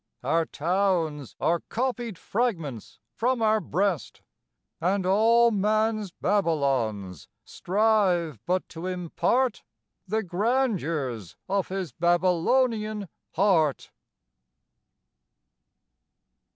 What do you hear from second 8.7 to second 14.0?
impart The grandeurs of his Babylonian heart.